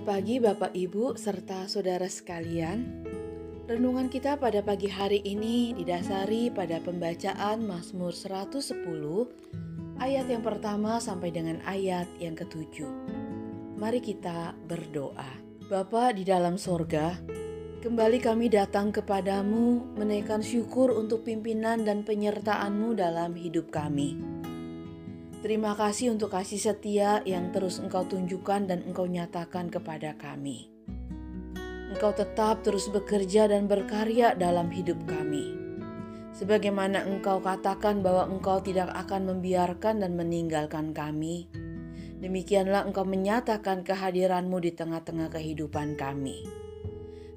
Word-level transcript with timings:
Selamat 0.00 0.16
pagi 0.16 0.36
Bapak 0.40 0.72
Ibu 0.72 1.04
serta 1.20 1.68
saudara 1.68 2.08
sekalian. 2.08 3.04
Renungan 3.68 4.08
kita 4.08 4.40
pada 4.40 4.64
pagi 4.64 4.88
hari 4.88 5.20
ini 5.28 5.76
didasari 5.76 6.48
pada 6.48 6.80
pembacaan 6.80 7.60
Mazmur 7.68 8.08
110 8.08 8.80
ayat 10.00 10.24
yang 10.24 10.40
pertama 10.40 11.04
sampai 11.04 11.36
dengan 11.36 11.60
ayat 11.68 12.08
yang 12.16 12.32
ketujuh. 12.32 12.88
Mari 13.76 14.00
kita 14.00 14.56
berdoa. 14.64 15.36
Bapa 15.68 16.16
di 16.16 16.24
dalam 16.24 16.56
sorga, 16.56 17.20
kembali 17.84 18.24
kami 18.24 18.48
datang 18.48 18.96
kepadamu 18.96 20.00
menaikkan 20.00 20.40
syukur 20.40 20.96
untuk 20.96 21.28
pimpinan 21.28 21.84
dan 21.84 22.08
penyertaanmu 22.08 22.96
dalam 22.96 23.36
hidup 23.36 23.68
kami. 23.68 24.39
Terima 25.40 25.72
kasih 25.72 26.12
untuk 26.12 26.36
kasih 26.36 26.60
setia 26.60 27.24
yang 27.24 27.48
terus 27.48 27.80
Engkau 27.80 28.04
tunjukkan 28.04 28.68
dan 28.68 28.84
Engkau 28.84 29.08
nyatakan 29.08 29.72
kepada 29.72 30.12
kami. 30.20 30.68
Engkau 31.88 32.12
tetap 32.12 32.60
terus 32.60 32.92
bekerja 32.92 33.48
dan 33.48 33.64
berkarya 33.64 34.36
dalam 34.36 34.68
hidup 34.68 35.00
kami. 35.08 35.56
Sebagaimana 36.36 37.08
Engkau 37.08 37.40
katakan 37.40 38.04
bahwa 38.04 38.28
Engkau 38.28 38.60
tidak 38.60 38.92
akan 38.92 39.32
membiarkan 39.32 40.04
dan 40.04 40.12
meninggalkan 40.12 40.92
kami, 40.92 41.48
demikianlah 42.20 42.84
Engkau 42.84 43.08
menyatakan 43.08 43.80
kehadiranmu 43.80 44.60
di 44.60 44.76
tengah-tengah 44.76 45.32
kehidupan 45.32 45.96
kami. 45.96 46.44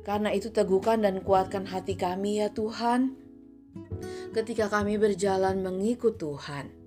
Karena 0.03 0.35
itu 0.35 0.51
teguhkan 0.51 1.07
dan 1.07 1.23
kuatkan 1.23 1.63
hati 1.71 1.95
kami 1.95 2.43
ya 2.43 2.51
Tuhan, 2.51 3.15
ketika 4.35 4.67
kami 4.67 4.99
berjalan 4.99 5.63
mengikut 5.63 6.19
Tuhan 6.19 6.82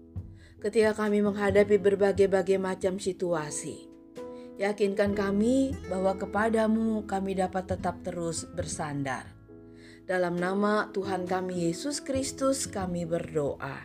ketika 0.67 1.07
kami 1.07 1.23
menghadapi 1.23 1.79
berbagai-bagai 1.79 2.59
macam 2.59 2.99
situasi. 2.99 3.87
Yakinkan 4.59 5.15
kami 5.15 5.79
bahwa 5.87 6.19
kepadamu 6.19 7.07
kami 7.07 7.39
dapat 7.39 7.71
tetap 7.71 8.03
terus 8.03 8.51
bersandar. 8.51 9.31
Dalam 10.11 10.35
nama 10.35 10.91
Tuhan 10.91 11.23
kami 11.23 11.71
Yesus 11.71 12.03
Kristus 12.03 12.67
kami 12.67 13.07
berdoa. 13.07 13.79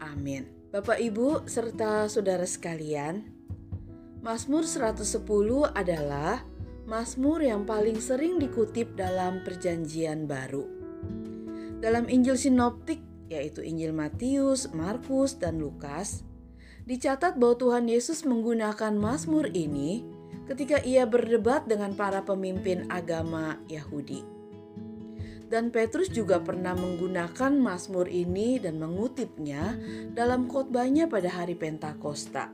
Amin. 0.00 0.48
Bapak 0.72 0.96
Ibu 0.96 1.44
serta 1.44 2.08
saudara 2.08 2.48
sekalian, 2.48 3.28
Mazmur 4.24 4.64
110 4.64 5.28
adalah 5.76 6.40
Mazmur 6.88 7.44
yang 7.44 7.68
paling 7.68 8.00
sering 8.00 8.40
dikutip 8.40 8.96
dalam 8.96 9.44
perjanjian 9.44 10.24
baru. 10.24 10.64
Dalam 11.84 12.08
Injil 12.08 12.40
Sinoptik 12.40 13.13
yaitu 13.34 13.60
Injil 13.66 13.90
Matius, 13.90 14.70
Markus, 14.70 15.34
dan 15.34 15.58
Lukas, 15.58 16.22
dicatat 16.86 17.34
bahwa 17.34 17.58
Tuhan 17.58 17.86
Yesus 17.90 18.22
menggunakan 18.22 18.94
Mazmur 18.94 19.50
ini 19.50 20.06
ketika 20.46 20.78
ia 20.84 21.08
berdebat 21.08 21.66
dengan 21.66 21.96
para 21.96 22.22
pemimpin 22.22 22.86
agama 22.92 23.58
Yahudi. 23.66 24.22
Dan 25.48 25.70
Petrus 25.70 26.10
juga 26.10 26.40
pernah 26.40 26.74
menggunakan 26.74 27.52
Mazmur 27.54 28.10
ini 28.10 28.58
dan 28.58 28.80
mengutipnya 28.80 29.76
dalam 30.12 30.50
khotbahnya 30.50 31.06
pada 31.06 31.30
hari 31.30 31.54
Pentakosta. 31.54 32.50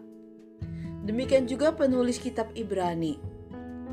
Demikian 1.06 1.48
juga 1.48 1.72
penulis 1.72 2.20
kitab 2.20 2.53
Ibrani 2.53 3.31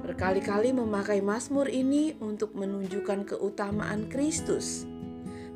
berkali-kali 0.08 0.72
memakai 0.72 1.20
Mazmur 1.20 1.68
ini 1.68 2.16
untuk 2.24 2.56
menunjukkan 2.56 3.28
keutamaan 3.28 4.08
Kristus 4.08 4.88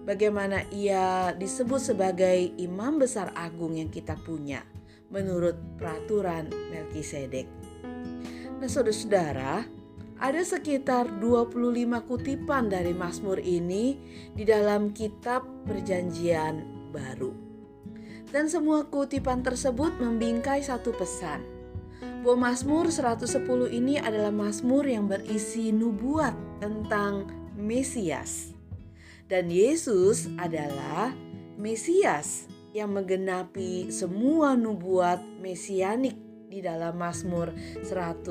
bagaimana 0.05 0.65
ia 0.73 1.33
disebut 1.37 1.93
sebagai 1.93 2.53
imam 2.57 2.97
besar 2.97 3.33
agung 3.37 3.77
yang 3.77 3.89
kita 3.89 4.17
punya 4.17 4.65
menurut 5.11 5.59
peraturan 5.77 6.49
Melkisedek. 6.71 7.45
Nah, 8.57 8.69
saudara-saudara, 8.69 9.65
ada 10.21 10.41
sekitar 10.45 11.09
25 11.19 12.05
kutipan 12.05 12.69
dari 12.69 12.93
Mazmur 12.93 13.41
ini 13.41 13.97
di 14.31 14.45
dalam 14.45 14.93
kitab 14.93 15.43
Perjanjian 15.67 16.61
Baru. 16.93 17.33
Dan 18.31 18.47
semua 18.47 18.87
kutipan 18.87 19.43
tersebut 19.43 19.97
membingkai 19.99 20.63
satu 20.63 20.95
pesan. 20.95 21.43
Bahwa 22.21 22.53
Mazmur 22.53 22.87
110 22.87 23.33
ini 23.73 23.97
adalah 23.97 24.29
Mazmur 24.29 24.85
yang 24.85 25.09
berisi 25.09 25.73
nubuat 25.73 26.61
tentang 26.61 27.27
Mesias 27.57 28.60
dan 29.31 29.47
Yesus 29.47 30.27
adalah 30.35 31.15
Mesias 31.55 32.51
yang 32.75 32.91
menggenapi 32.91 33.87
semua 33.87 34.59
nubuat 34.59 35.23
mesianik 35.39 36.19
di 36.51 36.59
dalam 36.59 36.99
Mazmur 36.99 37.55
110 37.79 38.27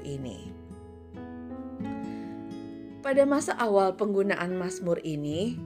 ini. 0.00 0.48
Pada 3.04 3.28
masa 3.28 3.52
awal 3.60 4.00
penggunaan 4.00 4.56
Mazmur 4.56 5.04
ini, 5.04 5.60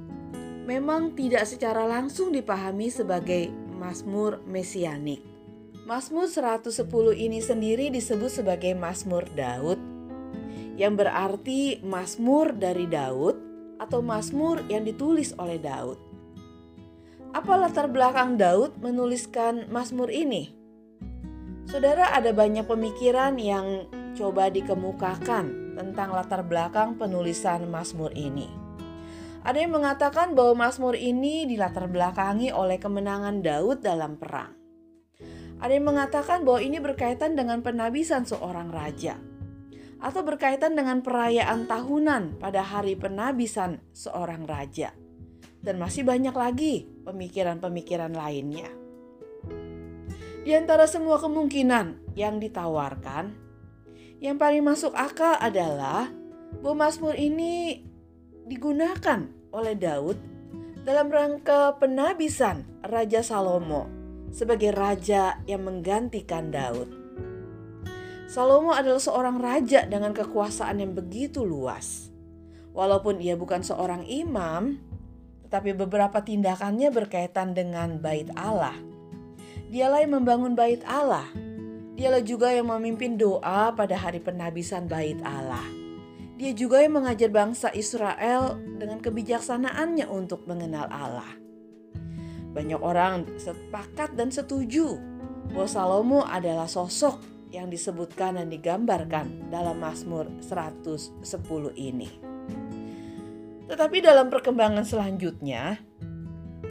memang 0.67 1.15
tidak 1.15 1.47
secara 1.47 1.87
langsung 1.87 2.35
dipahami 2.35 2.91
sebagai 2.91 3.55
Mazmur 3.79 4.43
mesianik. 4.43 5.23
Mazmur 5.87 6.27
110 6.27 6.83
ini 7.15 7.39
sendiri 7.39 7.95
disebut 7.95 8.43
sebagai 8.43 8.75
Mazmur 8.75 9.23
Daud, 9.39 9.79
yang 10.75 10.99
berarti 10.99 11.79
Mazmur 11.87 12.57
dari 12.57 12.91
Daud 12.91 13.34
atau 13.85 14.01
Mazmur 14.01 14.65
yang 14.73 14.89
ditulis 14.89 15.37
oleh 15.37 15.61
Daud. 15.61 16.01
Apa 17.37 17.61
latar 17.61 17.93
belakang 17.93 18.41
Daud 18.41 18.81
menuliskan 18.81 19.69
Mazmur 19.69 20.09
ini? 20.09 20.57
Saudara, 21.69 22.17
ada 22.17 22.33
banyak 22.33 22.65
pemikiran 22.65 23.37
yang 23.37 23.91
coba 24.17 24.49
dikemukakan 24.49 25.77
tentang 25.77 26.09
latar 26.15 26.47
belakang 26.47 26.97
penulisan 26.97 27.69
Mazmur 27.69 28.15
ini. 28.15 28.47
Ada 29.45 29.61
yang 29.61 29.77
mengatakan 29.77 30.33
bahwa 30.33 30.65
Mazmur 30.69 30.97
ini 30.97 31.45
dilatar 31.45 31.91
belakangi 31.91 32.49
oleh 32.49 32.81
kemenangan 32.81 33.45
Daud 33.45 33.85
dalam 33.85 34.17
perang. 34.17 34.57
Ada 35.61 35.73
yang 35.75 35.91
mengatakan 35.91 36.49
bahwa 36.49 36.61
ini 36.65 36.81
berkaitan 36.81 37.37
dengan 37.37 37.61
penabisan 37.61 38.25
seorang 38.25 38.73
raja 38.73 39.34
atau 40.05 40.21
berkaitan 40.21 40.77
dengan 40.77 41.01
perayaan 41.01 41.65
tahunan 41.65 42.37
pada 42.37 42.61
hari 42.61 42.93
penabisan 42.93 43.81
seorang 43.97 44.45
raja. 44.45 44.93
Dan 45.65 45.81
masih 45.81 46.05
banyak 46.05 46.37
lagi 46.37 46.85
pemikiran-pemikiran 47.09 48.13
lainnya. 48.13 48.69
Di 50.45 50.53
antara 50.53 50.85
semua 50.85 51.17
kemungkinan 51.17 52.13
yang 52.21 52.37
ditawarkan, 52.37 53.33
yang 54.21 54.37
paling 54.37 54.61
masuk 54.61 54.93
akal 54.93 55.41
adalah 55.41 56.13
bahwa 56.61 56.85
Mazmur 56.85 57.17
ini 57.17 57.81
digunakan 58.45 59.25
oleh 59.57 59.73
Daud 59.73 60.21
dalam 60.85 61.09
rangka 61.09 61.81
penabisan 61.81 62.85
Raja 62.85 63.25
Salomo 63.25 63.89
sebagai 64.29 64.69
raja 64.77 65.41
yang 65.49 65.65
menggantikan 65.65 66.53
Daud. 66.53 67.04
Salomo 68.35 68.75
adalah 68.75 68.99
seorang 68.99 69.39
raja 69.39 69.87
dengan 69.87 70.11
kekuasaan 70.11 70.83
yang 70.83 70.91
begitu 70.91 71.47
luas. 71.47 72.11
Walaupun 72.75 73.23
ia 73.23 73.39
bukan 73.39 73.63
seorang 73.63 74.03
imam, 74.11 74.75
tetapi 75.47 75.79
beberapa 75.79 76.19
tindakannya 76.19 76.91
berkaitan 76.91 77.55
dengan 77.55 78.03
bait 78.03 78.27
Allah. 78.35 78.75
Dialah 79.71 80.03
yang 80.03 80.19
membangun 80.19 80.59
bait 80.59 80.83
Allah. 80.83 81.31
Dialah 81.95 82.27
juga 82.27 82.51
yang 82.51 82.75
memimpin 82.75 83.15
doa 83.15 83.71
pada 83.71 83.95
hari 83.95 84.19
penabisan 84.19 84.91
bait 84.91 85.23
Allah. 85.23 85.63
Dia 86.35 86.51
juga 86.59 86.83
yang 86.83 86.99
mengajar 86.99 87.31
bangsa 87.31 87.71
Israel 87.71 88.59
dengan 88.83 88.99
kebijaksanaannya 88.99 90.11
untuk 90.11 90.43
mengenal 90.51 90.91
Allah. 90.91 91.31
Banyak 92.51 92.83
orang 92.83 93.31
sepakat 93.39 94.19
dan 94.19 94.35
setuju 94.35 94.99
bahwa 95.55 95.71
Salomo 95.71 96.27
adalah 96.27 96.67
sosok 96.67 97.34
yang 97.55 97.71
disebutkan 97.71 98.35
dan 98.35 98.51
digambarkan 98.51 99.47
dalam 99.55 99.79
Mazmur 99.79 100.27
110 100.43 101.23
ini. 101.79 102.11
Tetapi 103.71 104.03
dalam 104.03 104.29
perkembangan 104.29 104.83
selanjutnya, 104.83 105.79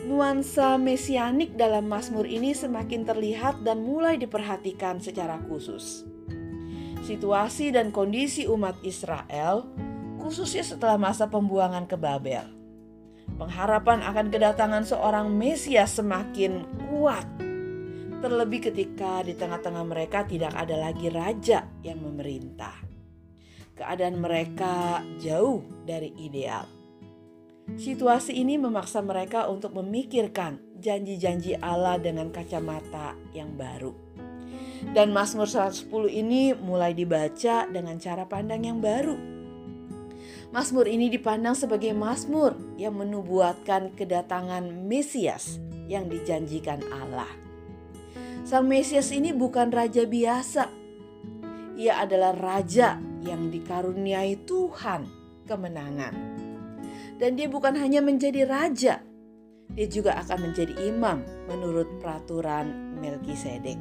nuansa 0.04 0.76
mesianik 0.76 1.56
dalam 1.56 1.88
Mazmur 1.88 2.28
ini 2.28 2.52
semakin 2.52 3.08
terlihat 3.08 3.64
dan 3.64 3.82
mulai 3.88 4.20
diperhatikan 4.20 5.00
secara 5.00 5.40
khusus. 5.48 6.04
Situasi 7.04 7.72
dan 7.72 7.92
kondisi 7.92 8.48
umat 8.48 8.76
Israel, 8.84 9.68
khususnya 10.20 10.64
setelah 10.64 11.00
masa 11.00 11.28
pembuangan 11.28 11.88
ke 11.88 11.96
Babel. 11.96 12.48
Pengharapan 13.40 14.04
akan 14.04 14.28
kedatangan 14.30 14.84
seorang 14.84 15.32
Mesias 15.32 15.98
semakin 15.98 16.68
kuat 16.92 17.26
terlebih 18.24 18.72
ketika 18.72 19.20
di 19.28 19.36
tengah-tengah 19.36 19.84
mereka 19.84 20.24
tidak 20.24 20.56
ada 20.56 20.80
lagi 20.80 21.12
raja 21.12 21.68
yang 21.84 22.00
memerintah. 22.00 22.72
Keadaan 23.76 24.24
mereka 24.24 25.04
jauh 25.20 25.60
dari 25.84 26.16
ideal. 26.16 26.64
Situasi 27.76 28.40
ini 28.40 28.56
memaksa 28.56 29.04
mereka 29.04 29.52
untuk 29.52 29.76
memikirkan 29.76 30.80
janji-janji 30.80 31.60
Allah 31.60 32.00
dengan 32.00 32.32
kacamata 32.32 33.20
yang 33.36 33.60
baru. 33.60 33.92
Dan 34.96 35.12
Mazmur 35.12 35.48
110 35.48 35.92
ini 36.08 36.56
mulai 36.56 36.96
dibaca 36.96 37.68
dengan 37.68 38.00
cara 38.00 38.24
pandang 38.24 38.64
yang 38.64 38.80
baru. 38.80 39.16
Mazmur 40.56 40.88
ini 40.88 41.12
dipandang 41.12 41.60
sebagai 41.60 41.92
Mazmur 41.92 42.56
yang 42.80 42.96
menubuatkan 42.96 43.96
kedatangan 44.00 44.64
Mesias 44.88 45.60
yang 45.92 46.08
dijanjikan 46.08 46.84
Allah. 46.94 47.44
Sang 48.44 48.68
Mesias 48.68 49.08
ini 49.16 49.32
bukan 49.32 49.72
raja 49.72 50.04
biasa. 50.04 50.68
Ia 51.80 52.04
adalah 52.04 52.36
raja 52.36 53.00
yang 53.24 53.48
dikaruniai 53.48 54.44
Tuhan 54.44 55.08
kemenangan. 55.48 56.14
Dan 57.16 57.40
dia 57.40 57.48
bukan 57.48 57.80
hanya 57.80 58.04
menjadi 58.04 58.44
raja, 58.44 59.00
dia 59.72 59.88
juga 59.88 60.20
akan 60.20 60.52
menjadi 60.52 60.76
imam 60.92 61.24
menurut 61.48 61.88
peraturan 62.04 63.00
Melkisedek. 63.00 63.80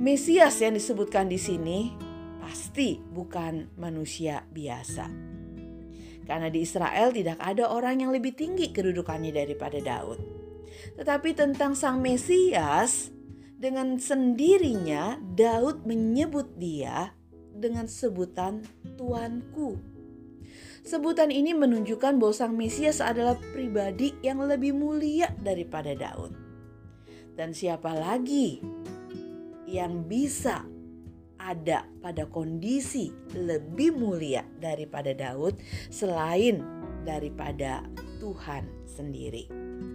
Mesias 0.00 0.56
yang 0.64 0.72
disebutkan 0.72 1.28
di 1.28 1.36
sini 1.36 1.92
pasti 2.40 2.96
bukan 2.96 3.76
manusia 3.76 4.40
biasa. 4.48 5.04
Karena 6.24 6.48
di 6.48 6.64
Israel 6.64 7.12
tidak 7.12 7.44
ada 7.44 7.68
orang 7.68 8.00
yang 8.00 8.10
lebih 8.10 8.32
tinggi 8.32 8.72
kedudukannya 8.72 9.36
daripada 9.36 9.78
Daud. 9.84 10.35
Tetapi 10.96 11.36
tentang 11.36 11.76
sang 11.76 12.00
Mesias, 12.00 13.16
dengan 13.56 13.96
sendirinya 13.96 15.16
Daud 15.16 15.88
menyebut 15.88 16.60
dia 16.60 17.16
dengan 17.56 17.88
sebutan 17.88 18.60
Tuanku. 19.00 19.80
Sebutan 20.86 21.34
ini 21.34 21.50
menunjukkan 21.50 22.22
bahwa 22.22 22.30
Sang 22.30 22.54
Mesias 22.54 23.02
adalah 23.02 23.34
pribadi 23.50 24.14
yang 24.22 24.38
lebih 24.38 24.70
mulia 24.70 25.34
daripada 25.42 25.90
Daud. 25.98 26.30
Dan 27.34 27.50
siapa 27.50 27.90
lagi 27.90 28.62
yang 29.66 30.06
bisa 30.06 30.62
ada 31.42 31.84
pada 31.98 32.30
kondisi 32.30 33.10
lebih 33.34 33.98
mulia 33.98 34.46
daripada 34.62 35.10
Daud 35.10 35.58
selain 35.90 36.62
daripada 37.02 37.82
Tuhan 38.18 38.66
sendiri. 38.88 39.48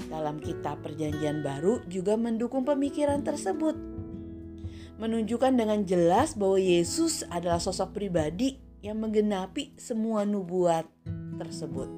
Dalam 0.07 0.37
kitab 0.37 0.85
Perjanjian 0.85 1.41
Baru 1.41 1.81
juga 1.89 2.15
mendukung 2.15 2.63
pemikiran 2.63 3.25
tersebut. 3.25 3.73
Menunjukkan 5.01 5.57
dengan 5.57 5.81
jelas 5.83 6.37
bahwa 6.37 6.61
Yesus 6.61 7.25
adalah 7.33 7.57
sosok 7.57 7.97
pribadi 7.97 8.61
yang 8.85 9.01
menggenapi 9.01 9.73
semua 9.77 10.25
nubuat 10.25 10.85
tersebut. 11.41 11.89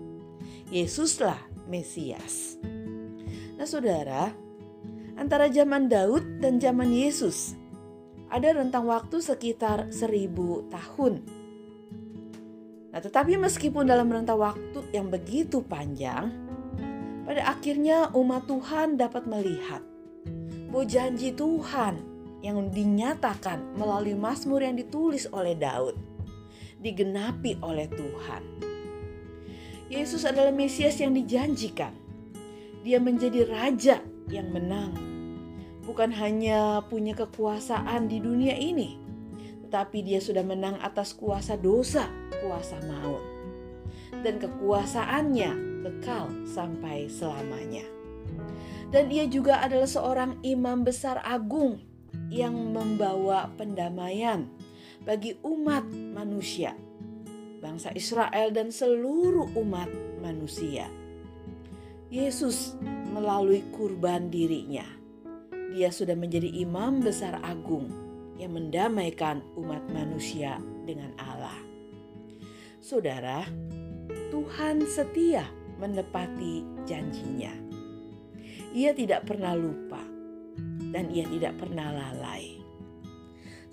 Yesuslah 0.71 1.39
Mesias. 1.67 2.59
Nah, 3.59 3.67
saudara, 3.67 4.31
antara 5.19 5.47
zaman 5.51 5.87
Daud 5.91 6.43
dan 6.43 6.59
zaman 6.59 6.91
Yesus 6.91 7.59
ada 8.33 8.49
rentang 8.57 8.89
waktu 8.89 9.21
sekitar 9.21 9.93
seribu 9.93 10.65
tahun. 10.73 11.42
Nah, 12.93 13.01
tetapi 13.01 13.41
meskipun 13.41 13.89
dalam 13.89 14.05
rentang 14.13 14.37
waktu 14.37 14.79
yang 14.93 15.09
begitu 15.09 15.65
panjang, 15.65 16.29
pada 17.25 17.49
akhirnya 17.49 18.13
umat 18.13 18.45
Tuhan 18.45 19.01
dapat 19.01 19.25
melihat 19.25 19.81
bahwa 20.69 20.85
janji 20.85 21.33
Tuhan 21.33 21.97
yang 22.45 22.69
dinyatakan 22.69 23.73
melalui 23.79 24.13
Mazmur 24.13 24.61
yang 24.61 24.77
ditulis 24.77 25.25
oleh 25.33 25.57
Daud 25.57 25.97
digenapi 26.83 27.57
oleh 27.63 27.87
Tuhan. 27.87 28.43
Yesus 29.87 30.27
adalah 30.27 30.51
Mesias 30.51 30.99
yang 30.99 31.15
dijanjikan. 31.15 31.95
Dia 32.83 32.99
menjadi 32.99 33.47
raja 33.47 34.03
yang 34.27 34.51
menang. 34.51 34.91
Bukan 35.87 36.11
hanya 36.11 36.83
punya 36.91 37.15
kekuasaan 37.15 38.11
di 38.11 38.19
dunia 38.19 38.55
ini, 38.59 38.99
tetapi 39.73 40.05
dia 40.05 40.21
sudah 40.21 40.45
menang 40.45 40.77
atas 40.85 41.17
kuasa 41.17 41.57
dosa, 41.57 42.05
kuasa 42.45 42.77
maut. 42.85 43.25
Dan 44.21 44.37
kekuasaannya 44.37 45.81
kekal 45.81 46.29
sampai 46.45 47.09
selamanya. 47.09 47.81
Dan 48.93 49.09
ia 49.09 49.25
juga 49.25 49.65
adalah 49.65 49.89
seorang 49.89 50.37
imam 50.45 50.85
besar 50.85 51.25
agung 51.25 51.81
yang 52.29 52.53
membawa 52.53 53.49
pendamaian 53.57 54.45
bagi 55.01 55.41
umat 55.41 55.89
manusia, 55.89 56.77
bangsa 57.57 57.89
Israel, 57.97 58.53
dan 58.53 58.69
seluruh 58.69 59.57
umat 59.57 59.89
manusia. 60.21 60.85
Yesus 62.13 62.77
melalui 63.09 63.65
kurban 63.73 64.29
dirinya, 64.29 64.85
dia 65.73 65.89
sudah 65.89 66.13
menjadi 66.13 66.61
imam 66.61 67.01
besar 67.01 67.41
agung 67.41 68.02
yang 68.37 68.57
mendamaikan 68.57 69.43
umat 69.59 69.83
manusia 69.93 70.57
dengan 70.83 71.13
Allah. 71.17 71.57
Saudara, 72.83 73.47
Tuhan 74.31 74.83
setia 74.89 75.47
menepati 75.79 76.85
janjinya. 76.87 77.53
Ia 78.73 78.91
tidak 78.97 79.29
pernah 79.29 79.53
lupa 79.53 80.01
dan 80.91 81.09
ia 81.13 81.25
tidak 81.29 81.57
pernah 81.61 81.93
lalai 81.93 82.63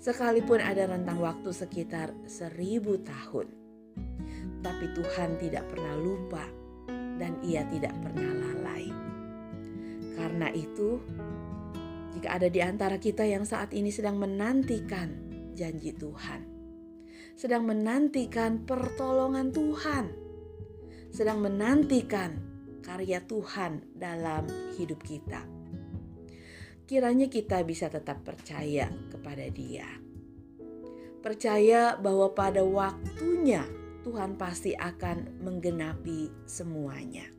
sekalipun 0.01 0.57
ada 0.57 0.89
rentang 0.89 1.21
waktu 1.21 1.53
sekitar 1.53 2.09
seribu 2.25 2.97
tahun. 3.05 3.47
Tapi 4.65 4.85
Tuhan 4.97 5.37
tidak 5.37 5.69
pernah 5.69 5.93
lupa 5.93 6.41
dan 7.21 7.37
ia 7.45 7.61
tidak 7.69 7.93
pernah 8.01 8.33
lalai. 8.33 8.89
Karena 10.17 10.49
itu, 10.57 10.97
jika 12.11 12.37
ada 12.39 12.47
di 12.51 12.59
antara 12.59 12.99
kita 12.99 13.23
yang 13.23 13.47
saat 13.47 13.71
ini 13.71 13.91
sedang 13.91 14.19
menantikan 14.19 15.11
janji 15.55 15.95
Tuhan, 15.95 16.41
sedang 17.35 17.63
menantikan 17.67 18.63
pertolongan 18.67 19.51
Tuhan, 19.51 20.05
sedang 21.11 21.39
menantikan 21.39 22.37
karya 22.83 23.23
Tuhan 23.23 23.95
dalam 23.95 24.47
hidup 24.75 24.99
kita 25.03 25.61
kiranya 26.91 27.31
kita 27.31 27.63
bisa 27.63 27.87
tetap 27.87 28.19
percaya 28.27 28.91
kepada 29.07 29.47
Dia. 29.47 29.87
Percaya 31.23 31.95
bahwa 31.95 32.35
pada 32.35 32.67
waktunya 32.67 33.63
Tuhan 34.03 34.35
pasti 34.35 34.75
akan 34.75 35.39
menggenapi 35.39 36.43
semuanya. 36.43 37.31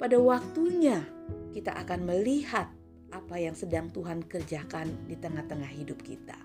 Pada 0.00 0.16
waktunya 0.16 1.04
kita 1.52 1.76
akan 1.84 2.08
melihat 2.08 2.72
apa 3.12 3.36
yang 3.36 3.52
sedang 3.52 3.92
Tuhan 3.92 4.24
kerjakan 4.24 5.06
di 5.06 5.14
tengah-tengah 5.20 5.68
hidup 5.68 6.00
kita. 6.00 6.36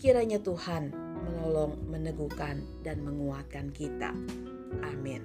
Kiranya 0.00 0.40
Tuhan 0.40 0.94
menolong, 1.20 1.76
meneguhkan, 1.90 2.64
dan 2.80 3.04
menguatkan 3.04 3.68
kita. 3.74 4.14
Amin. 4.86 5.20